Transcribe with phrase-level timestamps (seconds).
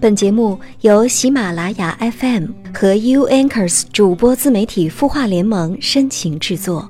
[0.00, 6.88] 本节目由喜马拉雅 FM 和 U Anchors 主播自媒体孵化联盟深情制作。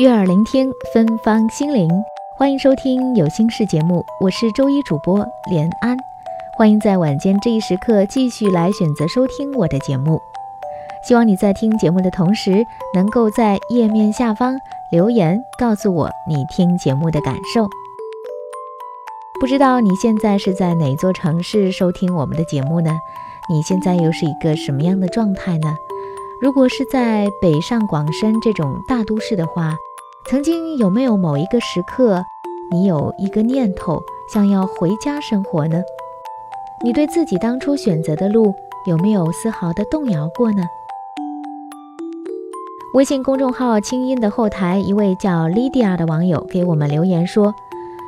[0.00, 1.88] 悦耳聆听，芬芳心灵，
[2.36, 5.96] 欢迎收听有心事节目，我是周一主播连安，
[6.58, 10.20] 欢迎在晚间这一时刻继续来选择收听我的节目。
[11.06, 12.66] 希望你在听节目的同时，
[12.96, 14.58] 能够在页面下方
[14.90, 17.68] 留言告诉我你听节目的感受。
[19.44, 22.90] 不知道你现在是在哪座城市收听我们的节目呢？
[23.50, 25.76] 你现在又是一个什么样的状态呢？
[26.40, 29.74] 如果是在北上广深这种大都市的话，
[30.24, 32.24] 曾经有没有某一个时刻，
[32.72, 34.02] 你有一个念头
[34.32, 35.82] 想要回家生活呢？
[36.82, 38.54] 你对自己当初选择的路
[38.86, 40.62] 有没有丝毫的动摇过呢？
[42.94, 47.54] 微信公众号“清音”的后台，一位叫 Lydia 的网友给我们留言说：“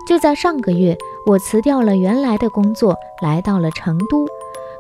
[0.09, 4.27] 就在上个月。”我辞掉了原来的工作，来到了成都。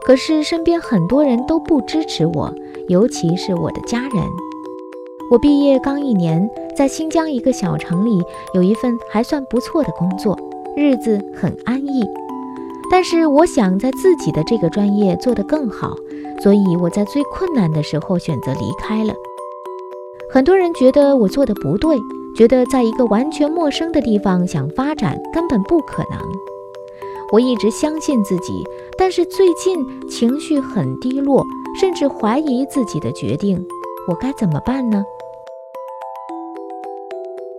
[0.06, 2.54] 可是身边很多人都不支持我，
[2.86, 4.24] 尤其是我的家人。
[5.28, 8.22] 我毕业刚一年，在新疆一个小城里
[8.54, 10.38] 有一份还算不错的工作，
[10.76, 12.08] 日子很安逸。
[12.88, 15.96] 但是我想在自己的这个专业做得更好，
[16.40, 19.12] 所以我在最困难的时候选择离开了。
[20.30, 21.96] 很多人觉得我做的不对。
[22.36, 26.20] 觉得在一个完全陌生的地方想发展根本不可能。
[27.32, 28.62] 我一直相信自己，
[28.98, 31.44] 但是最近情绪很低落，
[31.80, 33.66] 甚至怀疑自己的决定。
[34.06, 35.04] 我该怎么办呢？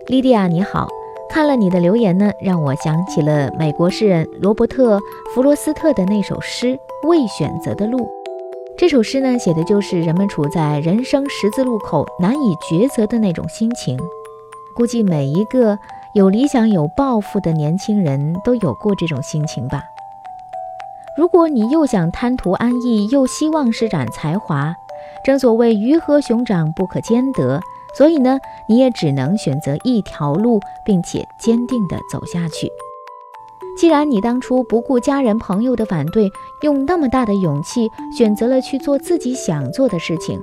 [0.06, 0.88] 莉迪亚，你好，
[1.28, 4.96] 看了你的留言呢，让我想起了美国诗人罗伯特·
[5.34, 6.68] 弗罗斯特的那首诗
[7.08, 7.98] 《未选择的路》。
[8.78, 13.98] 这首诗呢，写的就是人们处在人生十字路口难以抉择的那种心情。
[14.78, 15.76] 估计每一个
[16.12, 19.82] 有理想、有抱负的年轻人都有过这种心情吧。
[21.16, 24.72] 如果你又想贪图安逸，又希望施展才华，
[25.24, 27.60] 正所谓鱼和熊掌不可兼得，
[27.96, 28.38] 所以呢，
[28.68, 32.70] 你也只能选择一条路，并且坚定地走下去。
[33.76, 36.30] 既然你当初不顾家人朋友的反对，
[36.62, 40.40] 用那么大的勇气选择了去做自己想做的事情，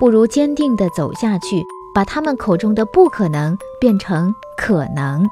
[0.00, 1.64] 不如坚定地走下去。
[1.96, 5.26] 把他们口中的不可能变成可能，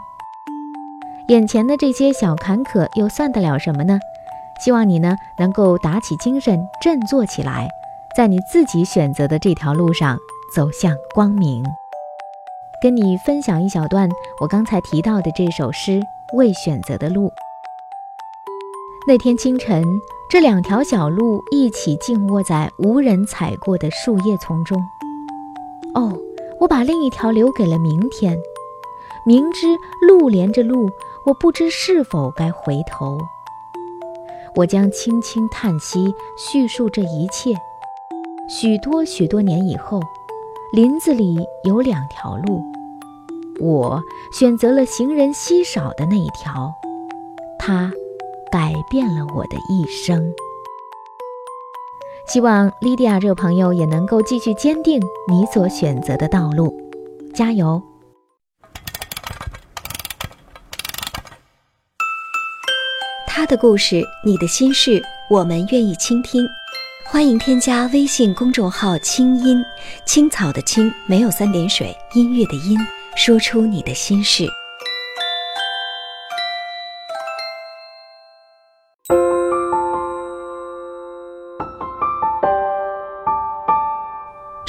[1.29, 3.99] 眼前的这些小坎坷又算得了什么呢？
[4.65, 7.69] 希望你呢能够打起精神，振作起来，
[8.17, 10.17] 在你自己选择的这条路上
[10.55, 11.63] 走向光明。
[12.81, 14.09] 跟你分享一小段
[14.41, 16.01] 我刚才提到的这首诗
[16.35, 17.29] 《未选择的路》。
[19.07, 19.85] 那天清晨，
[20.31, 24.83] 这两条小路一起静卧在无人踩过的树叶丛中。
[25.95, 26.19] 哦。
[26.65, 28.41] 我把另一条留给了明天，
[29.27, 29.67] 明知
[30.01, 30.89] 路连着路，
[31.27, 33.19] 我不知是否该回头。
[34.57, 37.55] 我将轻轻叹息，叙述这一切。
[38.49, 40.01] 许多许多年以后，
[40.73, 42.63] 林子里有两条路，
[43.61, 44.03] 我
[44.33, 46.73] 选择了行人稀少的那一条，
[47.59, 47.93] 它
[48.51, 50.33] 改变了我的一生。
[52.27, 56.75] 希望莉迪亚这个朋友也能够继续坚定你所选择的道路，
[57.35, 57.81] 加油！
[63.27, 66.47] 他的故事，你的心事，我们愿意倾听。
[67.07, 69.63] 欢迎添加微信公众号“清音
[70.07, 72.79] 青草”的青没有三点水，音乐的音，
[73.15, 74.49] 说出你的心事。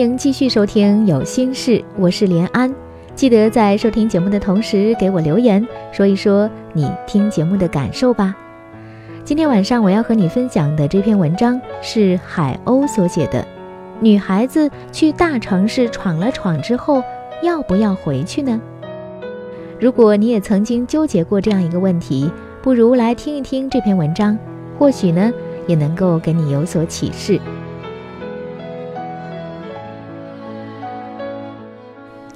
[0.00, 2.74] 迎继续收听《有心事》，我是连安。
[3.14, 5.62] 记得在收听节目的同时给我留言，
[5.92, 8.34] 说一说你听节目的感受吧。
[9.26, 13.46] 今天晚上我要和你分享的这篇文章是海鸥所写的。
[14.00, 17.02] 女孩子去大城市闯了闯之后，
[17.42, 18.58] 要不要回去呢？
[19.78, 22.32] 如果你也曾经纠结过这样一个问题，
[22.62, 24.38] 不如来听一听这篇文章，
[24.78, 25.30] 或许呢
[25.66, 27.38] 也能够给你有所启示。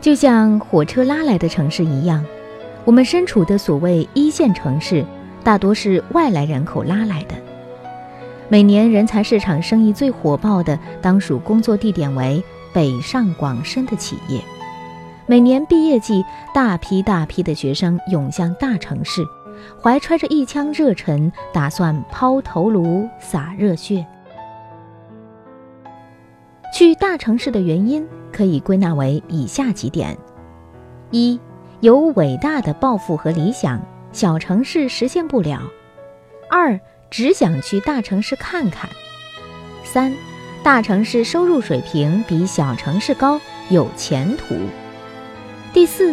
[0.04, 2.22] 就像火车拉来的城市一样，
[2.84, 5.02] 我们身处的所谓一线城市，
[5.42, 7.34] 大多是外来人口拉来的。
[8.50, 14.42] 每年人才市场生意最火爆的，当属工作地点为北上广深的企业。
[15.24, 16.22] 每年毕业季，
[16.52, 19.24] 大批大批的学生涌向大城市，
[19.82, 24.04] 怀揣着一腔热忱，打算抛头颅洒热血。
[26.74, 30.18] 去大城市的原因可以归纳为以下几点：
[31.10, 31.38] 一，
[31.80, 33.80] 有伟大的抱负和理想，
[34.12, 35.60] 小城市实现不了；
[36.50, 36.78] 二。
[37.10, 38.90] 只想去大城市看看。
[39.84, 40.12] 三，
[40.64, 43.40] 大城市收入水平比小城市高，
[43.70, 44.56] 有前途。
[45.72, 46.12] 第四，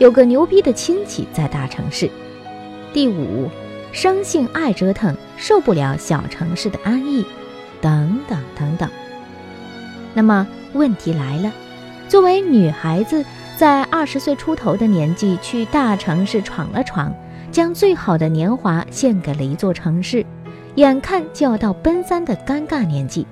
[0.00, 2.10] 有个牛逼的亲戚在大城市。
[2.92, 3.48] 第五，
[3.92, 7.24] 生性爱折腾，受不了小城市的安逸，
[7.80, 8.90] 等等等等。
[10.14, 11.52] 那么问题来了，
[12.08, 13.24] 作为女孩子，
[13.56, 17.12] 在二十岁出头的年纪去大城市闯了闯，
[17.52, 20.24] 将最好的年华献给了一座城市。
[20.76, 23.26] 眼看就要到奔三的尴尬年纪，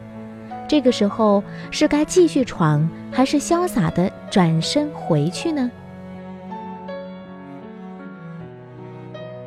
[0.68, 5.70] 这个时候是该继续闯，还是潇洒的转身回去呢？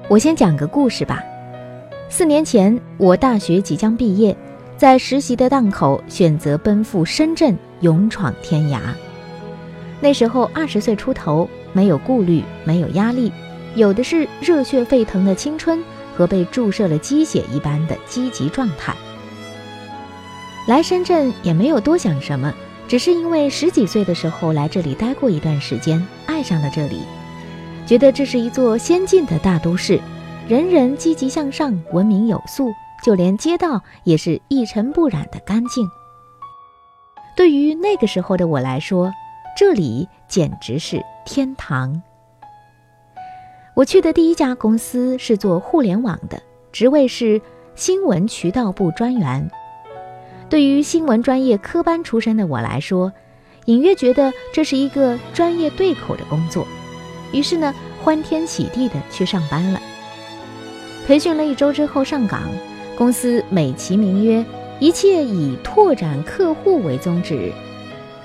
[0.07, 1.21] 我先讲个故事吧。
[2.09, 4.35] 四年前，我大学即将毕业，
[4.81, 8.79] 在实习的档口选择奔赴深圳，勇闯天涯。
[9.99, 13.31] 那时候二十岁出头，没有顾虑，没有压力，
[13.75, 15.79] 有的是热血沸腾的青春。
[16.17, 18.91] 和被注射了鸡血一般的积极状态。
[20.67, 22.51] 来深圳也没有多想什么，
[22.87, 27.01] 只是因为十几岁的时候来这里待过一段时间，爱上了这里，
[27.85, 29.99] 觉得这是一座先进的大都市，
[30.47, 35.89] 人人积极向上，文明有素，就连街道也是一尘不染的干净。
[37.35, 39.11] 对于那个时候的我来说，
[39.57, 42.01] 这里简直是天堂。
[43.73, 47.41] 我去的第一家公司是做互联网的，职位是
[47.73, 49.49] 新闻渠道部专员。
[50.49, 53.13] 对于新闻专业科班出身的我来说，
[53.65, 56.67] 隐约觉得这是一个专业对口的工作，
[57.31, 57.73] 于是呢，
[58.03, 59.79] 欢天喜地的去上班了。
[61.07, 62.41] 培训了一周之后上岗，
[63.01, 64.45] 公司美其名曰
[64.79, 67.51] 一切以拓展客户为宗旨。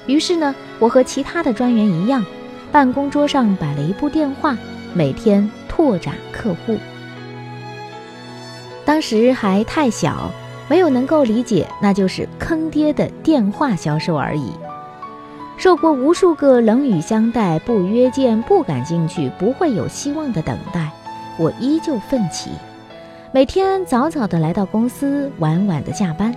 [0.06, 2.22] 于是呢，我和其他的专员一样，
[2.70, 4.54] 办公桌上摆了一部电话。
[4.92, 6.76] 每天拓展客户，
[8.84, 10.30] 当时还太小，
[10.68, 14.52] 没有能够理解那就是坑爹的电话销售而已。
[15.56, 20.90] 受过无数个冷语相待、不约见、不感兴趣、不会有希望的等待，
[21.38, 22.50] 我依旧奋起，
[23.36, 26.34] 每天早早的来到公司，晚晚的下班。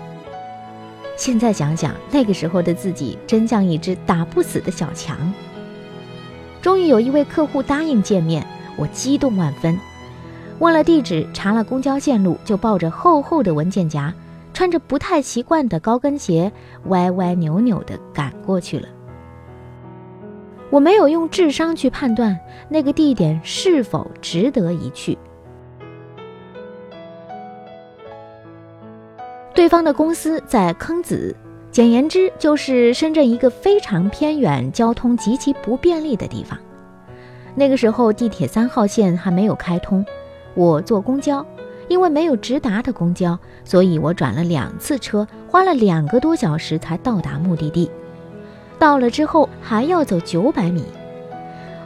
[1.15, 5.17] 现在想想，那个时候的自己真像一只打不死的小强。
[6.61, 9.79] 终于有一位客户答应见面，我激动万分，
[10.59, 14.13] 问了地址，查了公交线路，就抱着厚厚的文件夹，
[14.53, 16.51] 穿着不太习惯的高跟鞋，
[16.87, 18.89] 歪歪扭扭的赶过去了。
[20.69, 22.37] 我没有用智商去判断
[22.67, 25.17] 那个地点是否值得一去。
[29.53, 31.35] 对方的公司在坑子。
[31.71, 36.57] 简言之，就是深圳一个非常偏远、交通极其不便利的地方。
[37.53, 40.03] 那个时候，地铁三号线还没有开通，
[40.55, 41.45] 我坐公交，
[41.87, 47.91] 因为没有直达的公交，所以我转了两次车，花了两个多小时才到达目的地。
[48.79, 50.83] 到了之后，还要走九百米。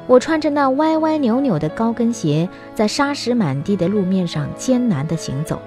[0.08, 5.62] 我穿着那歪歪扭扭的高跟鞋，在沙石满地的路面上艰难地行走，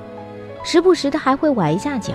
[0.66, 2.14] 时不时的还会崴一下脚。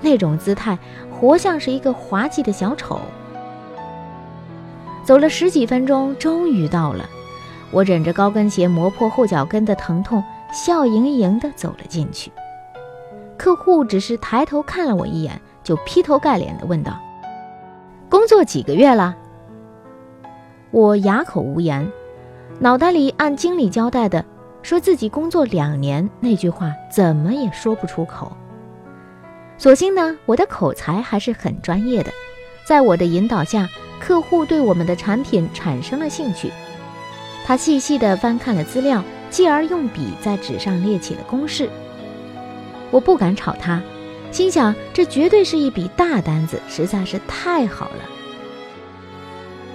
[0.00, 0.76] 那种姿态，
[1.08, 3.00] 活像是一个滑稽的小丑。
[5.04, 7.08] 走了十几分钟，终于到了。
[7.70, 12.32] 我忍着高跟鞋磨破后脚跟的疼痛，笑盈盈地走了进去。
[13.36, 16.98] 客户只是抬头看了我一眼，就劈头盖脸地问道
[18.10, 19.16] ：“工作几个月了？”
[20.72, 21.88] 我哑口无言，
[22.58, 24.24] 脑袋里按经理交代的，
[24.66, 28.36] 说自己工作两年，那句话怎么也说不出口。
[29.56, 32.10] 所幸呢，我的口才还是很专业的，
[32.66, 33.68] 在我的引导下，
[34.00, 36.50] 客户对我们的产品产生了兴趣。
[37.44, 41.70] 他细细地翻看了资料，继而用笔在纸上列起了公式。
[42.90, 43.80] 我不敢吵他，
[44.32, 48.02] 心想这绝对是一笔大单子，实在是太好了。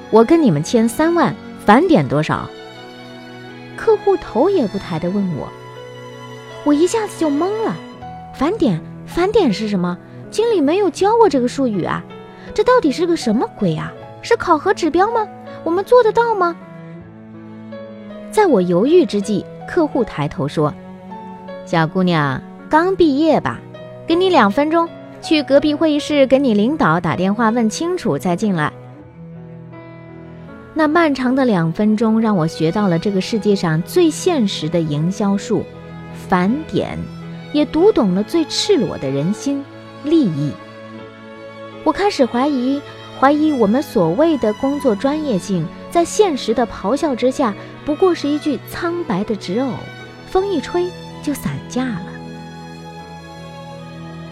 [0.10, 1.34] 我跟你们签三万，
[1.66, 2.50] 返点多少？
[3.84, 5.50] 客户头也不抬地问我，
[6.64, 7.76] 我一下子就懵了。
[8.32, 9.98] 返点，返点是什么？
[10.30, 12.04] 经理没有教过这个术语啊，
[12.54, 13.92] 这到底是个什么鬼啊？
[14.22, 15.28] 是考核指标吗？
[15.64, 16.56] 我们做得到吗？
[18.30, 20.72] 在我犹豫之际，客户抬头说
[21.66, 23.60] ：“小姑娘，刚毕业吧？
[24.06, 24.88] 给你两分钟，
[25.24, 28.72] 去隔壁会议室给你领导打电话问清楚再进来。”
[30.74, 35.64] 那漫长的两分钟让我学到了这个世界上最现实的营销术——
[36.30, 36.98] 返点，
[37.52, 39.64] 也读懂了最赤裸的人心——
[40.04, 40.52] 利益。
[41.84, 42.82] 我开始怀疑，
[43.20, 47.54] 怀疑我们所谓的工作专业性，在现实的咆哮之下，
[47.86, 49.70] 不过是一具苍白的纸偶，
[50.30, 50.88] 风一吹
[51.22, 52.06] 就散架了。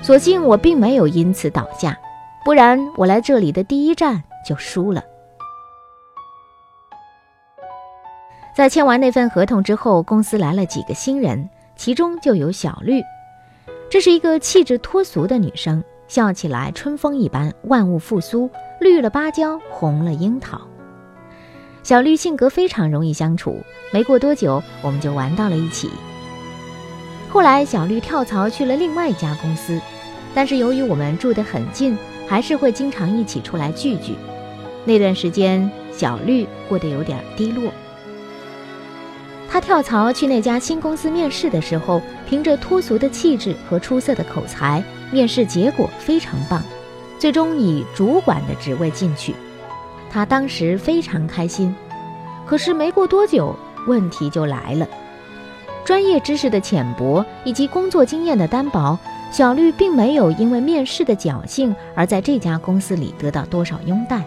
[0.01, 1.99] 所幸我并没有因此倒下，
[2.45, 5.03] 不然我来这里的第一站就输了。
[8.59, 13.01] 在签完那份合同之后，公司来了几个新人，其中就有小绿。
[13.89, 18.49] 这是一个气质脱俗的女生，笑起来春风一般，万物复苏，
[18.81, 20.59] 绿了芭蕉，红了樱桃。
[21.83, 23.55] 小绿性格非常容易相处，
[23.93, 25.89] 没过多久，我们就玩到了一起。
[27.29, 29.79] 后来，小绿跳槽去了另外一家公司，
[30.35, 31.97] 但是由于我们住得很近，
[32.27, 34.15] 还是会经常一起出来聚聚。
[34.83, 37.71] 那段时间，小绿过得有点低落。
[39.51, 46.61] 他跳槽去那家新公司面试的时候，凭着脱俗的气质和出色的口才，面试结果非常棒，
[47.17, 49.33] 最终以主管的职位进去。
[50.11, 51.75] 他当时非常开心。
[52.45, 53.55] 可是没过多久，
[53.87, 54.87] 问题就来了：
[55.83, 58.97] 专业知识的浅薄以及工作经验的单薄，
[59.31, 64.23] 小绿并没有因为面试的侥幸而在这家公司里得到多少拥戴，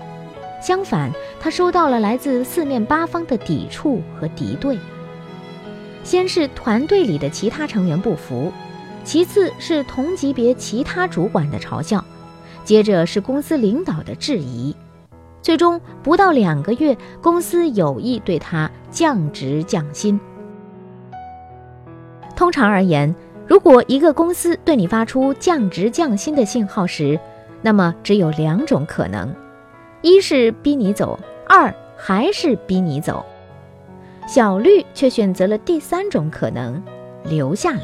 [0.61, 4.77] 相反，他收到了来自四面八方的抵触和敌对。
[6.05, 8.53] 先是团队里的其他成员不服，
[9.05, 12.05] 其次是同级别其他主管的嘲笑，
[12.65, 14.75] 接着是公司领导的质疑，
[15.41, 20.19] 最终不到两个月，公司有意对他降职降薪。
[22.35, 23.15] 通常而言，
[23.47, 27.19] 如果一个公司对你发出降职降薪的信号时，
[27.61, 29.33] 那么只有两种可能：
[30.01, 31.19] 一是逼你走，
[31.49, 33.25] 二还是逼你走。
[34.35, 36.83] 小绿却选择了第三种可能，
[37.23, 37.83] 留下来。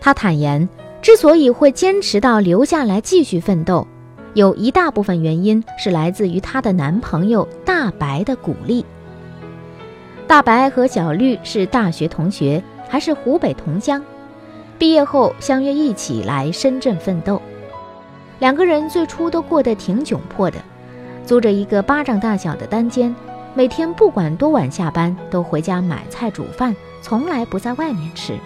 [0.00, 0.66] 他坦言，
[1.02, 3.86] 之所以会坚持到留下来继续奋斗，
[4.32, 8.82] 有一大部分原因是来自于她的男朋友大白的鼓励。
[10.26, 14.02] 大白和小绿是大学同学，还是湖北同乡，
[14.78, 17.42] 毕业后相约一起来深圳奋斗。
[18.38, 20.56] 两个人最初都过得挺窘迫的，
[21.26, 23.14] 租着一个巴掌大小的单间。
[23.58, 28.38] 每天不管多晚下班，都回家买菜煮饭，从来不在外面吃。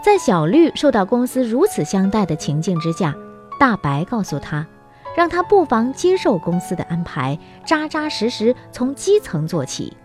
[0.00, 3.12] 在小绿受到公司如此相待的情境之下，
[3.58, 4.64] 大白告诉他，
[5.16, 7.36] 让他不妨接受公司的安排，
[7.66, 9.96] 扎扎实实从基层做起。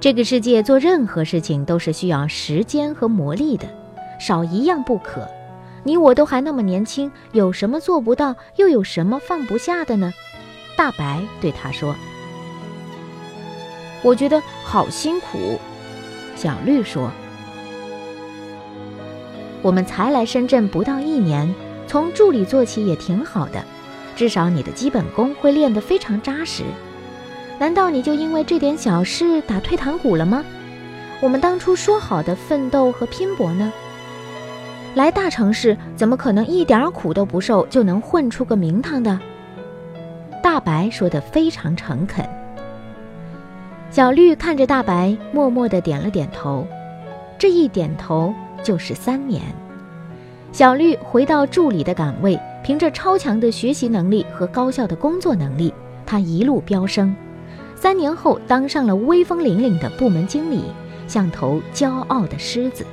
[0.00, 3.66] 这个世界做任何事情都是需要时间和磨砺的，
[4.18, 5.26] 少一样不可。
[5.82, 10.12] 你我都还那么年轻，有什么做不到，又有什么放不下的呢？
[10.80, 11.94] 大白对他说
[14.00, 15.60] ：“我觉得好辛苦。”
[16.34, 17.10] 小绿说
[19.60, 21.54] ：“我们才来深圳不到一年，
[21.86, 23.62] 从助理做起也挺好的，
[24.16, 26.62] 至少你的基本功会练得非常扎实。
[27.58, 30.42] 难道你就因为这点小事打退堂鼓了吗？
[31.20, 33.70] 我们当初说好的奋斗和拼搏呢？
[34.94, 39.20] 来大城市怎么可能一点苦都不受就能混出个名堂的？”
[40.42, 42.24] 大白说的非常诚恳。
[43.90, 46.66] 小绿看着大白，默默的点了点头。
[47.38, 48.32] 这一点头
[48.62, 49.42] 就是三年。
[50.52, 55.72] 小绿回到助理的岗位，凭着超强的学习能力和高效的工作能力，
[56.04, 57.14] 他一路飙升。
[57.74, 60.64] 三年后，当上了威风凛凛的部门经理，
[61.08, 62.84] 像头骄傲的狮子。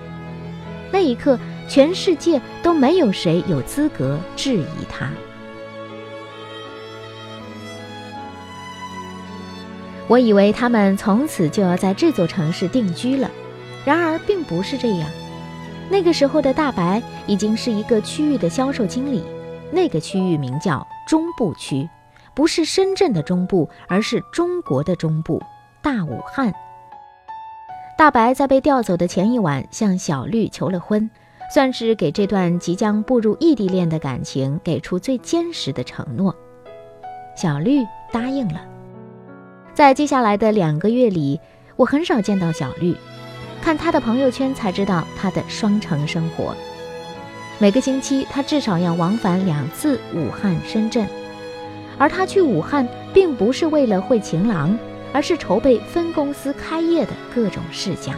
[0.92, 1.38] 那一刻，
[1.68, 5.10] 全世界都没有谁有资格质疑他。
[10.08, 13.30] 我以为他们从此就要在这座城市定居了，
[13.86, 15.10] 然而并不是这样。
[15.90, 19.24] 那个时候的大白已经是一个区域的销售经理，
[19.72, 21.90] 那个区域名叫中部区，
[22.34, 25.42] 不是深圳的中部，而是中国的中部，
[25.82, 26.54] 大武汉。
[27.98, 31.10] 大白在被调走的前一晚向小绿求了婚，
[31.54, 36.36] 算是给这段即将步入异地恋的感情给出最坚实的承诺。
[37.36, 38.77] 小绿答应了。
[39.78, 41.40] 在接下来的两个月里，
[41.76, 42.96] 我很少见到小绿，
[43.62, 46.58] 看她的朋友圈才知道她的双城生活。
[47.60, 51.08] 每个星期，她至少要往返两次武汉、深圳，
[52.00, 54.76] 而她去武汉并不是为了会情郎。
[55.14, 58.14] 而是筹备分公司开业的各种事项。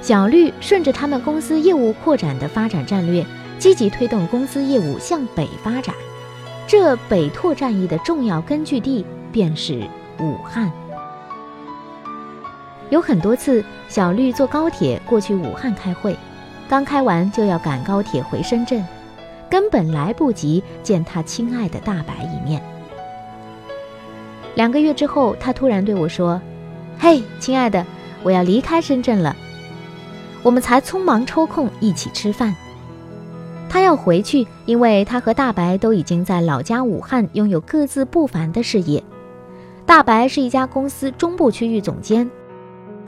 [0.00, 3.24] 小绿顺着他们公司业务扩展的发展战略，
[3.58, 5.94] 积极推动公司业务向北发展。
[6.66, 9.82] 这北拓战役的重要根据地便是
[10.20, 10.70] 武汉。
[12.90, 16.16] 有很多次，小绿坐高铁过去武汉开会，
[16.68, 18.84] 刚开完就要赶高铁回深圳，
[19.50, 22.62] 根本来不及见他亲爱的大白一面。
[24.54, 26.40] 两个月之后，他突然对我说
[26.98, 27.84] ：“嘿，亲爱的，
[28.22, 29.34] 我要离开深圳了。”
[30.44, 32.54] 我们才匆忙抽空一起吃饭。
[33.68, 39.02] 他要回去，因为他和大白都已经在老家武汉拥有各自不凡的事业。
[39.86, 42.28] 大白是一家公司中部区域总监，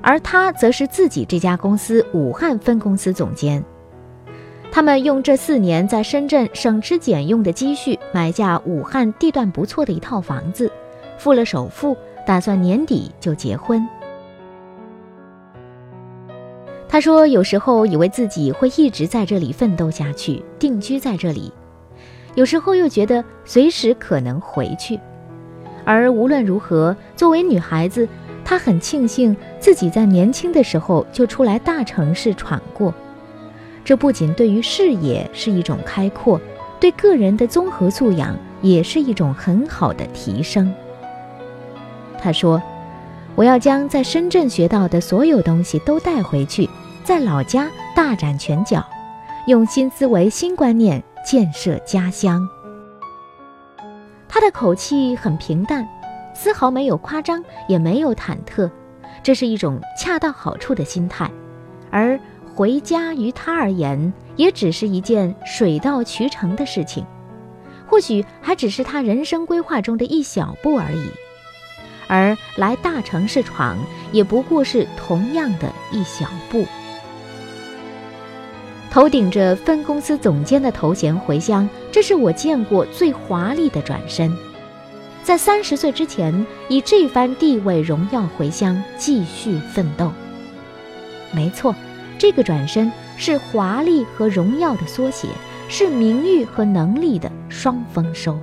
[0.01, 3.63] 而他则是自己这家公司武汉分公司总监。
[4.71, 10.71] 他们用这四年在深圳省吃俭用的积蓄，买下武汉地段不错的一套房子。
[11.19, 13.85] 付了首付，打算年底就结婚。
[16.89, 21.53] 他说：“有时候以为自己会一直在这里奋斗下去，定居在这里；
[22.37, 24.99] 有时候又觉得随时可能回去。
[25.89, 28.07] 而无论如何，作为女孩子，
[28.45, 32.93] 她很庆幸自己在年轻的时候就出来大城市闯过。
[33.87, 36.39] 这不仅对于视野是一种开阔，
[36.79, 40.71] 对个人的综合素养也是一种很好的提升。”
[42.21, 42.63] 他说
[43.35, 46.69] ：“我要将在深圳学到的所有东西都带回去，
[47.03, 48.85] 在老家大展拳脚，
[49.47, 52.47] 用新思维、新观念建设家乡。”
[54.29, 55.89] 他的口气很平淡，
[56.35, 58.71] 丝毫没有夸张，也没有忐忑，
[59.23, 61.31] 这是一种恰到好处的心态。
[61.91, 62.21] 而
[62.55, 67.05] 回家于他而言，也只是一件水到渠成的事情，
[67.87, 71.11] 或许还只是他人生规划中的一小步而已。
[72.07, 73.77] 而来大城市闯，
[74.13, 76.67] 也不过是同样的一小步。
[78.91, 84.33] 头顶着分公司总监的头衔回乡，这是我见过最华丽的转身。
[85.23, 90.11] 在三十岁之前，以这番地位荣耀回乡，继续奋斗。
[91.33, 91.75] 没错，
[92.19, 95.29] 这个转身是华丽和荣耀的缩写，
[95.69, 98.39] 是名誉和能力的双丰收。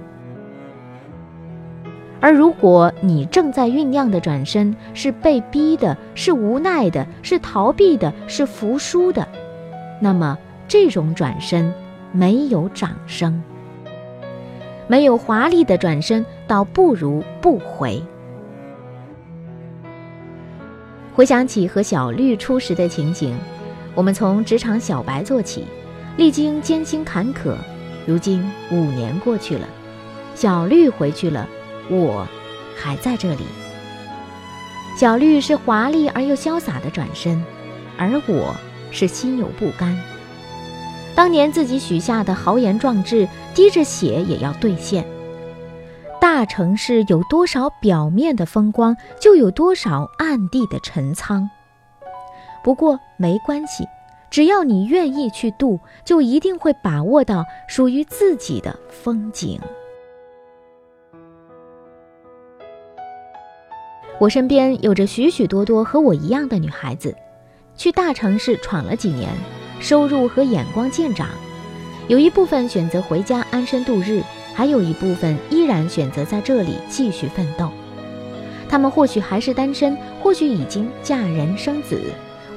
[2.21, 9.27] 而如果你正在酝酿的转身是被逼的，是无奈的，是逃避的，是服输的，
[10.05, 10.37] 那么
[10.67, 11.73] 这种转身
[12.11, 13.41] 没有掌声，
[14.85, 17.99] 没有华丽的转身，倒不如不回。
[21.15, 23.35] 回想起和小绿初识的情景，
[23.95, 25.65] 我们从职场小白做起，
[26.17, 27.55] 历经艰辛坎坷，
[28.05, 29.67] 如今五年过去了，
[30.35, 31.49] 小绿回去了。
[31.89, 32.27] 我
[32.77, 33.45] 还在这里。
[34.99, 37.43] 小绿是华丽而又潇洒的转身，
[37.97, 38.55] 而我
[38.95, 39.93] 是心有不甘。
[41.13, 45.05] 当年自己许下的豪言壮志，滴着血也要兑现。
[46.21, 51.49] 大城市有多少表面的风光，就有多少暗地的陈仓。
[52.63, 53.85] 不过没关系，
[54.29, 59.59] 只要你愿意去渡，就一定会把握到属于自己的风景。
[64.19, 67.13] 我身边有着许许多多和我一样的女孩子，
[67.77, 69.29] 去大城市闯了几年，
[69.79, 71.27] 收入和眼光见长，
[72.07, 77.69] 有一部分选择回家安身度日，还有一部分依然选择在这里继续奋斗。
[78.67, 82.01] 他们或许还是单身，或许已经嫁人生子，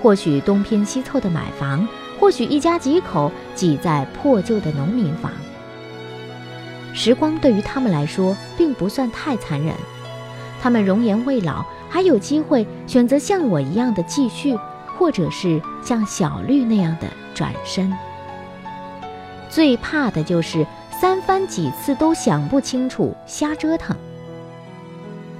[0.02, 1.86] 或许东拼西凑的买房，
[2.18, 5.30] 或许一家几口挤在破旧的农民房。
[6.94, 9.74] 时光对于他们来说并不算太残忍。
[10.60, 14.56] 他们容颜未老，还有机会选择像我一样的继续，
[14.98, 17.92] 或者是像小绿那样的转身。
[19.48, 23.96] 最怕的就是三番几次都想不清楚，瞎折腾。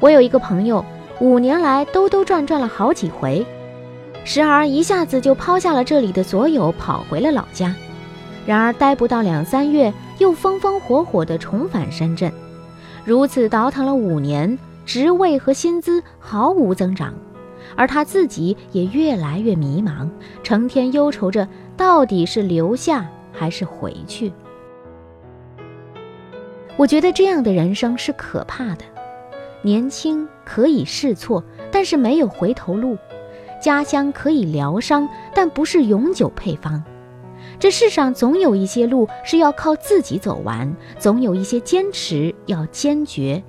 [0.01, 0.85] 我有一个朋友，
[1.21, 3.45] 五年来兜兜转转了好几回，
[4.25, 7.75] 时而一下子就抛下了这里的所有，跑回了老家，
[8.47, 12.33] 然而待不到两三月，又风风火火地重返深圳，
[13.05, 17.13] 如此倒腾了五年，职位和薪资毫无增长，
[17.77, 20.09] 而他自己也越来越迷茫，
[20.43, 24.33] 成天忧愁着到底是留下还是回去。
[26.77, 28.85] 我觉得这样的人生是可怕的，
[29.63, 32.97] 年轻可以试错，但是没有回头路；
[33.61, 36.83] 家乡可以疗伤，但不是永久配方。
[37.59, 43.43] 这世上总有一些路是要靠自己走完，总有一些坚持要坚决，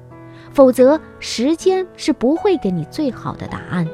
[0.52, 3.88] 否则时间是不会给你最好的答案，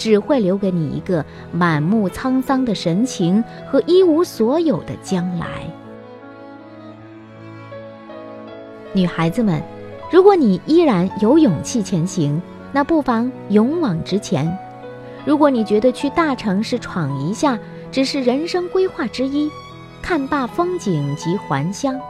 [0.00, 5.46] 只会留给你一个满目沧桑的神情和一无所有的将来。
[8.94, 9.62] 女孩子们，
[10.10, 12.40] 如果你依然有勇气前行，
[12.72, 14.50] 那不妨勇往直前；
[15.26, 17.58] 如果你觉得去大城市闯一下，
[17.92, 19.50] 只是人生规划之一，
[20.00, 22.00] 看罢风景即还乡，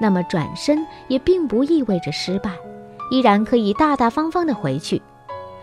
[0.00, 2.50] 那么转身也并不意味着失败，
[3.12, 5.00] 依然可以大大方方的回去。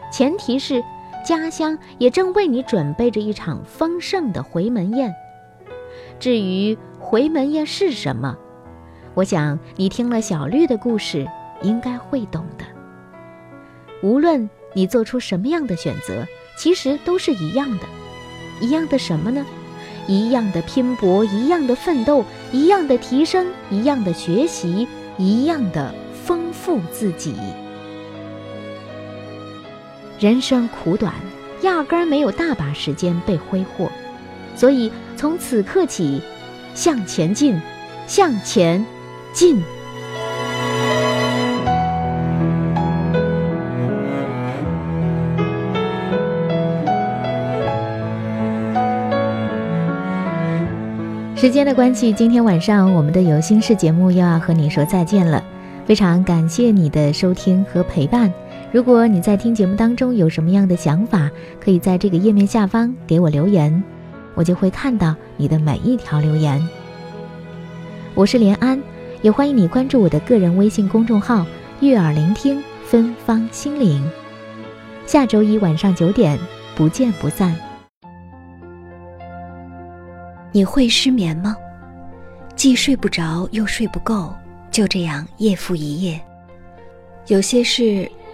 [0.09, 0.81] 前提是，
[1.27, 5.13] 家乡也正为你准备着一场丰盛的回门宴。
[6.21, 8.37] 至于回门宴是什么，
[9.13, 11.27] 我想你听了小绿的故事，
[11.61, 12.63] 应该会懂的。
[14.01, 16.25] 无论你做出什么样的选择，
[16.57, 17.83] 其实都是一样的。
[18.61, 19.45] 一样的什么呢？
[20.07, 24.87] 一样的拼搏，一样的奋斗，一样的提升，一样的学习，
[25.17, 27.35] 一样的丰富自己。
[30.19, 31.13] 人生苦短，
[31.61, 33.87] 压根儿没有大把时间被挥霍，
[34.55, 36.19] 所以从此刻起，
[36.73, 37.61] 向前进，
[38.07, 38.83] 向前
[39.31, 39.61] 进。
[51.35, 55.43] 时间的关系，今天晚上我们的有心事节目又要和你说再见了。
[55.85, 58.33] 非常感谢你的收听和陪伴。
[58.77, 63.83] 如果你在听节目当中有什么样的想法，可以在这个页面下方给我留言，
[64.35, 66.63] 我就会看到你的每一条留言。
[68.13, 68.79] 我是连安，
[69.23, 71.43] 也欢迎你关注我的个人微信公众号
[71.81, 74.07] “悦耳聆听芬芳心灵”。
[75.07, 76.37] 下周一晚上九点，
[76.75, 77.55] 不见不散。
[80.51, 81.57] 你会失眠吗？
[82.55, 84.31] 既睡不着又睡不够，
[84.69, 86.21] 就这样夜复一夜。
[87.25, 88.07] 有些事，